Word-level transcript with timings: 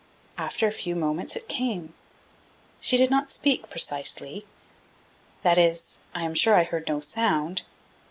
After 0.39 0.65
a 0.67 0.71
few 0.71 0.95
moments 0.95 1.35
it 1.35 1.47
came. 1.47 1.93
She 2.79 2.97
did 2.97 3.11
not 3.11 3.29
speak, 3.29 3.69
precisely. 3.69 4.47
That 5.43 5.59
is, 5.59 5.99
I 6.15 6.23
am 6.23 6.33
sure 6.33 6.55
I 6.55 6.63
heard 6.63 6.87
no 6.87 7.01
sound. 7.01 7.61